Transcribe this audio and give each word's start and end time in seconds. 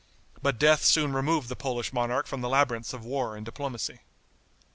But 0.41 0.57
death 0.57 0.83
soon 0.83 1.13
removed 1.13 1.47
the 1.47 1.55
Polish 1.55 1.93
monarch 1.93 2.25
from 2.25 2.41
the 2.41 2.49
labyrinths 2.49 2.91
of 2.91 3.05
war 3.05 3.35
and 3.35 3.45
diplomacy. 3.45 3.99